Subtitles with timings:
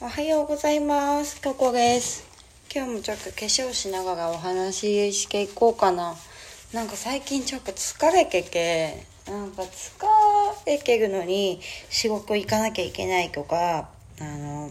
[0.00, 1.42] おはようございます。
[1.42, 2.24] ここです。
[2.72, 6.14] 今日もちょっと化粧しながらお話ししていこうかな。
[6.72, 9.66] なんか最近ちょっと疲れてけ、なんか疲
[10.66, 13.88] れてるのに仕事行かなきゃいけないとか、
[14.20, 14.70] あの、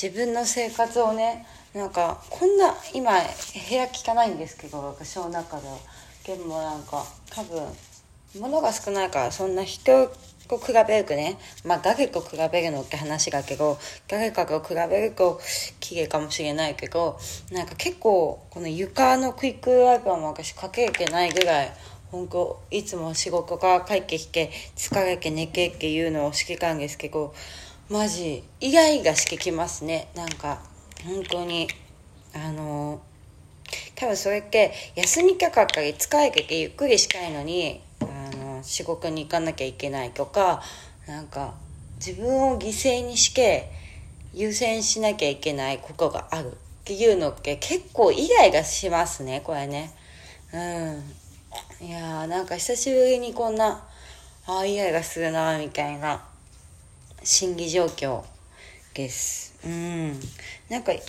[0.00, 1.44] 自分の生活をね、
[1.74, 5.76] なんかこんな、今部屋汚いんですけど、私の中では。
[6.24, 7.66] でもなんか多分、
[8.38, 10.08] 物が少ないからそんな人
[10.48, 11.38] と比べるとね。
[11.64, 15.40] まあ誰と比べるのって話だけど誰かと比べると
[15.80, 17.18] 綺麗かもしれないけど
[17.52, 21.72] なんか結構この床のクイックワイパーも私かけてないぐらい
[22.10, 27.34] 本当いつも仕事から帰ってきて疲れて寝てっていうのをしてたんですけど
[27.90, 30.08] マジイライラしてきますね。
[30.14, 30.62] なんか
[31.04, 31.68] 本当に
[32.34, 33.00] あの
[33.94, 37.80] 多分それって休みたかったり疲れててゆっくりしたいのに
[38.64, 40.62] 仕事に行かなきゃいけないとか
[41.06, 41.54] なんか
[41.96, 43.70] 自分を犠牲にして
[44.32, 46.52] 優先しなきゃいけないことがある。
[46.84, 49.90] っていうのって結構イライラしますねこれね。
[50.52, 51.86] うん。
[51.86, 53.82] いやーなんか久しぶりにこんな
[54.46, 56.22] ああイライラするなみたいな
[57.22, 58.22] 心理状況
[58.92, 59.54] です。
[59.64, 60.20] うん。
[60.68, 61.00] なんかい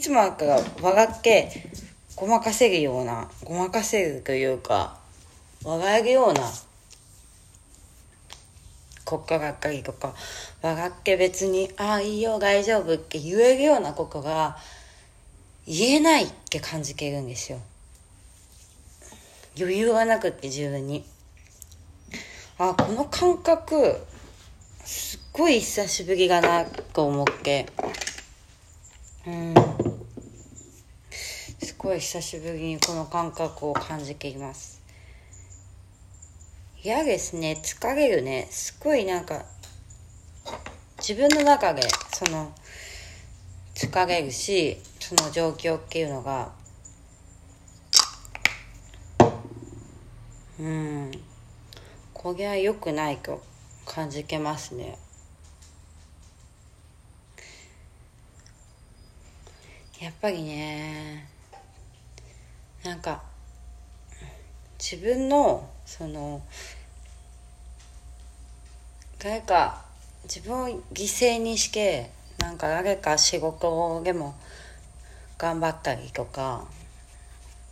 [0.00, 1.70] つもだから笑って
[2.16, 4.98] ごまかせるようなごまかせるというか
[5.62, 6.42] 笑えるような
[9.06, 10.12] 国家がっかりとか
[10.60, 14.58] 笑って別に「ああいいよ大丈夫」って言えるようなことが
[15.66, 17.60] 言えないって感じてるんですよ。
[19.58, 21.04] 余裕がなくって自分に。
[22.58, 24.04] あこの感覚
[24.84, 27.66] すっごい久しぶりだなと思って。
[29.26, 29.54] うん。
[31.10, 34.80] すごい久しぶりにこの感覚を感じています。
[36.86, 37.60] 嫌ですね。
[37.64, 38.46] 疲れるね。
[38.48, 39.44] すごいなんか
[40.98, 41.82] 自分の中で
[42.14, 42.54] その
[43.74, 46.52] 疲れるしその状況っていうのが
[50.60, 51.10] うん。
[52.14, 53.42] これは良くないと
[53.84, 54.96] 感じてますね。
[60.00, 61.28] やっぱりね
[62.84, 63.24] なんか
[64.78, 66.42] 自分のその
[69.20, 69.84] 誰か
[70.24, 74.34] 自分を犠牲にしてなんか誰か仕事でも
[75.38, 76.64] 頑張ったりとか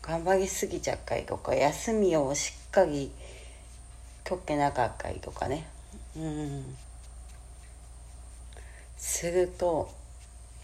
[0.00, 3.10] 頑張りすぎちゃったりとか休みをしっかり
[4.22, 5.66] 取ってなかったりとかね。
[6.16, 6.76] うん。
[8.96, 9.90] すると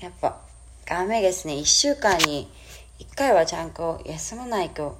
[0.00, 0.40] やっぱ
[0.86, 1.54] ダメですね。
[1.54, 2.48] 1週間に
[3.00, 4.98] 1回はちゃんと休まないと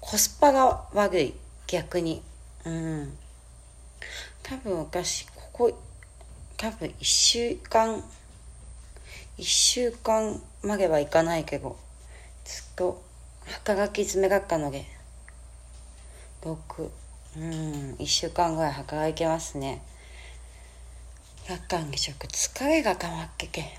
[0.00, 1.34] コスパが悪い
[1.66, 2.22] 逆に。
[2.64, 3.16] うん。
[4.42, 5.82] 多分私ここ
[6.56, 8.02] 多分1週間
[9.38, 11.76] 1週間まではいかないけど
[12.44, 13.02] ずっと
[13.44, 14.86] 働き詰めだったので
[16.42, 16.90] 6
[17.36, 19.82] うん1週間ぐらい働いてますね。
[21.48, 23.78] 夜間下食疲れが溜まってけ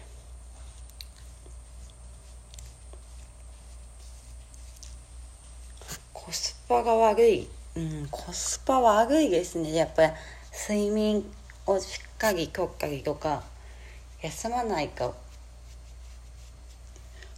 [6.14, 7.48] コスパが悪い。
[7.76, 9.74] うんコスパ悪いですね。
[9.74, 10.12] やっぱり
[10.70, 11.24] 睡眠
[11.66, 13.44] をしっかりとったりとか
[14.22, 15.16] 休まないと。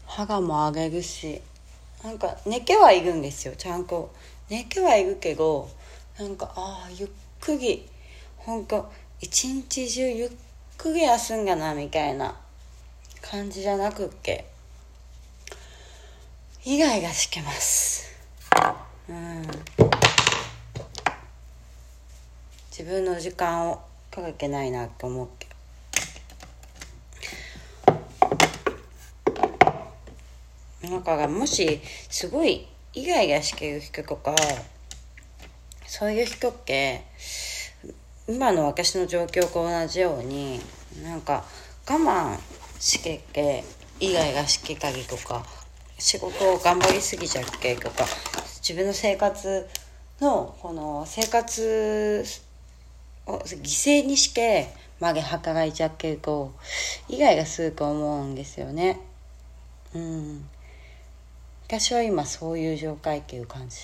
[0.06, 1.42] 歯がも上げるし。
[2.04, 3.54] なんか寝てはいるんですよ。
[3.58, 4.14] ちゃんと。
[4.50, 5.70] 寝てはいるけど
[6.18, 7.10] なんかああゆっ
[7.40, 7.88] くり。
[8.38, 8.92] ほんと
[9.22, 10.32] 一日中ゆっ
[10.78, 12.36] くり休んだなみたいな。
[13.22, 14.46] 感じじゃなくっけ
[16.66, 18.09] イライラしてます。
[19.10, 19.42] うん
[22.70, 25.50] 自分の時間をかけないなと思って。
[30.90, 34.34] だからもしすごいイライラしてる人とか
[35.86, 37.04] そういう人って
[38.28, 40.60] 今の私の状況と同じように
[41.04, 41.44] なんか
[41.88, 42.38] 我慢
[42.80, 43.64] してて
[44.00, 45.44] イライラしてたりとか
[45.98, 48.06] 仕事を頑張りすぎちゃってとか
[48.70, 49.68] 自分の生活
[50.22, 52.24] のこの生活
[53.26, 54.68] を犠牲にして
[55.00, 56.54] まで働いちゃってると
[57.08, 59.00] イライラすごく思うんですよね。
[59.96, 60.48] うん。
[61.66, 63.78] 私は今そういう状態っていう感じ。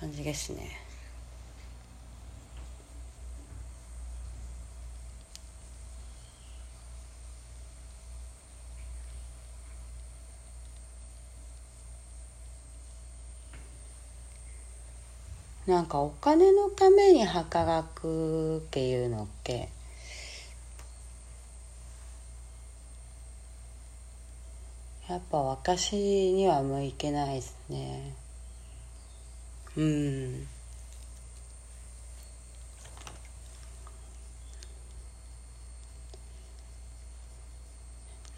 [0.00, 0.87] 感じですね。
[15.68, 19.68] なんかお金のために働くっていうのって
[25.06, 28.14] やっぱ私には向いてないですね。
[29.76, 30.46] うん。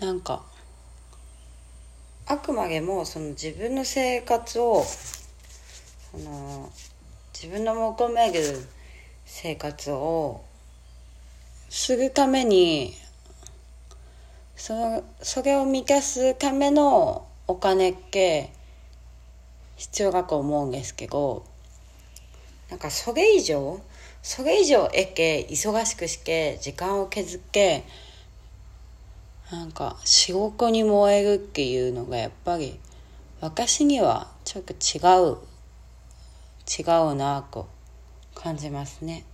[0.00, 0.42] なんか
[2.26, 6.72] あくまでもその自分の生活をその
[7.42, 8.42] 自分の求める
[9.24, 10.44] 生活を
[11.70, 12.92] するために
[14.56, 18.52] そのそれを満たすためのお金って
[19.76, 21.46] 必要だと思うんですけど
[22.68, 23.80] なんかそれ以上
[24.20, 27.84] それ以上得け忙しくして時間を削って
[29.50, 32.78] なんか仕事に燃えるっていうのがやっぱり
[33.40, 35.00] 私にはちょっと違
[35.32, 35.49] う
[36.78, 37.68] 違うなと
[38.34, 39.24] 感じますね。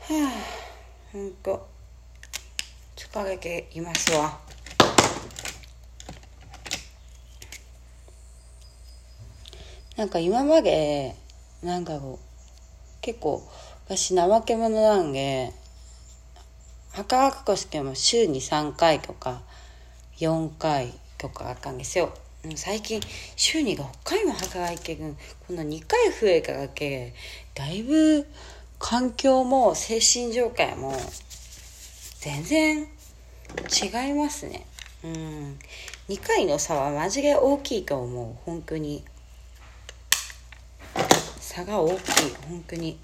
[0.00, 1.72] はあほんと。
[3.12, 4.38] 疲れていますわ。
[9.96, 11.14] なんか今まで
[11.62, 12.26] なんだろう
[13.02, 13.46] 結構
[13.84, 15.52] 私怠け者なんで
[16.92, 19.42] 働くとしても週に3回とか
[20.16, 22.14] 4回とかあったんですよ。
[22.56, 23.00] 最近
[23.36, 25.14] 週に6回も働いてる。
[25.46, 27.14] この2回増えただけ
[27.54, 28.26] だいぶ
[28.80, 30.92] 環境も精神状態も
[32.18, 34.66] 全然違いますね。
[35.04, 35.58] うん。
[36.08, 38.34] 2回の差はマジで大きいと思う。
[38.44, 39.04] 本当に。
[41.38, 42.00] 差が大きい。
[42.48, 42.98] 本当に。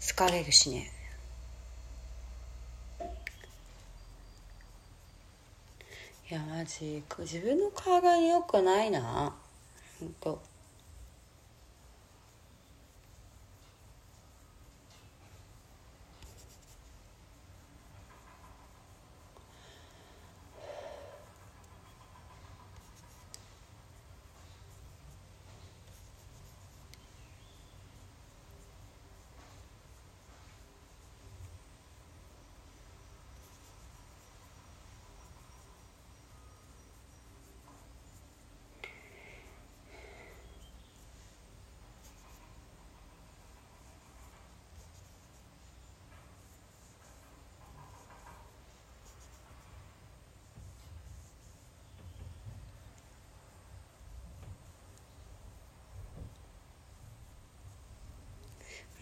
[0.00, 0.93] 疲れるしね。
[6.34, 7.04] やマジ。
[7.20, 9.32] 自分の体によくないな。
[10.00, 10.42] ほんと。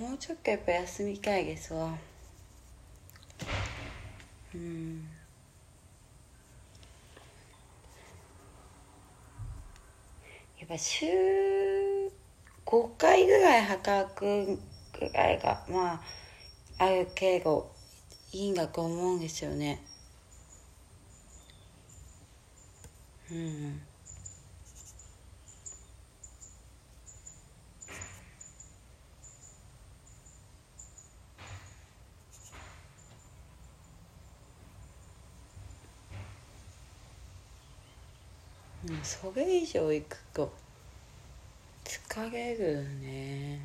[0.03, 1.97] もうちょっとやっぱ休みたいですわ。
[4.53, 5.05] うん。
[10.59, 11.07] やっぱ週
[12.65, 14.59] 5回ぐらい働く
[14.99, 17.71] ぐらいがまああるけど
[18.33, 19.85] いいんだと思うんですよね。
[23.31, 23.81] うん。
[39.05, 40.53] それ以上行くと
[41.85, 43.61] 疲れるね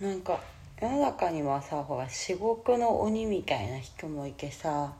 [0.00, 0.40] なんか
[0.80, 4.92] 世の中にはさほら至極の鬼みたいな人もいてさ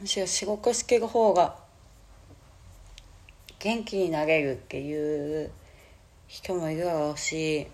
[0.00, 1.56] むしろ仕事してる方が
[3.58, 5.50] 元気になれるっていう
[6.28, 7.66] 人もいるだろうし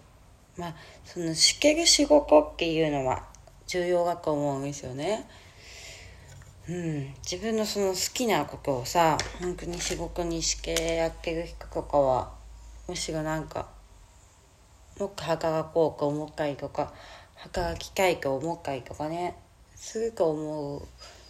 [0.56, 3.24] まあそのしける仕事っていうのは
[3.66, 5.28] 重要だと思うんですよね。
[6.66, 12.32] うん、自分のその好きなことをさ本当に仕事にしてやってる人とかは
[12.88, 13.68] むしろなんか
[14.98, 16.94] もっと働こうと思ったりとか
[17.34, 19.36] 働きたいと思ったりとかね
[19.74, 20.82] すると思う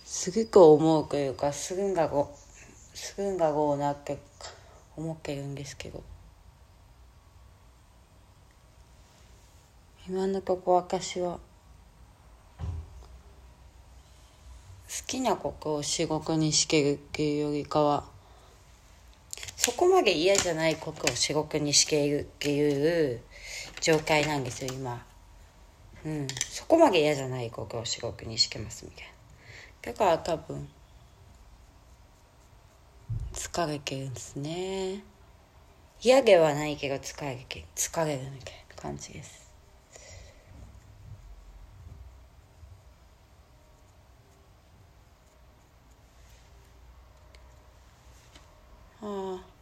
[0.04, 4.18] すると思うというかするんだろうするんだろうなって
[4.96, 6.04] 思ってるんですけど
[10.08, 11.40] 今のとこ私は。
[15.00, 18.04] 好きなことを仕事にしてるっていうよりかは
[19.56, 23.20] そこまで嫌じゃないことを仕事にしているっていう
[23.80, 25.04] 状態なんですよ今。
[26.04, 26.26] うん。
[26.48, 29.92] そこまで嫌じゃないことを仕事にしてますみたいな。
[29.92, 30.68] だから多分
[33.32, 35.14] 疲れてるんですね。
[36.04, 39.50] 嫌ではないけど疲れて疲れるみたいな感じです
[49.00, 49.54] ああ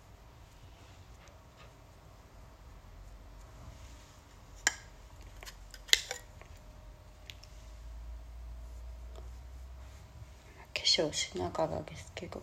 [10.71, 12.42] 化粧しながらですけど。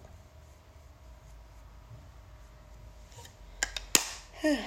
[4.41, 4.57] ふう。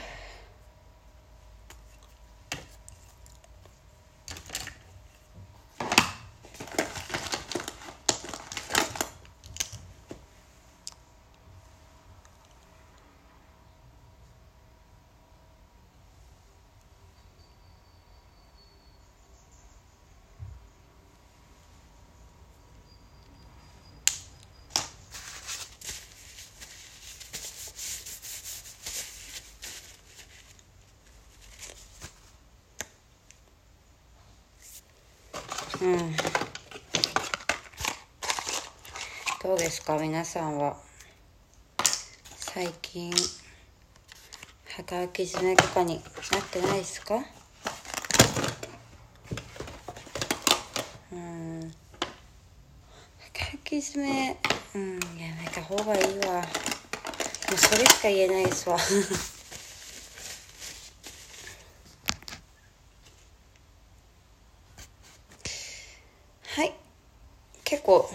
[35.83, 36.17] うん。
[39.43, 40.77] どうですか皆さんは？
[42.37, 43.13] 最近
[44.77, 46.01] 働き詰めとかにな
[46.39, 47.17] ってないですか？
[51.13, 51.75] うん。
[53.35, 54.39] 働き詰め
[54.77, 54.95] うん。
[55.19, 56.35] やめた方がいいわ。
[56.35, 56.43] も
[57.55, 58.79] うそれしか言えないですわ
[66.55, 66.73] はい
[67.65, 68.09] 結構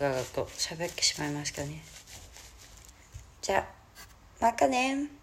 [0.00, 1.82] ガガと喋ってしまいましたね。
[3.42, 3.66] じゃあ
[4.40, 5.19] またね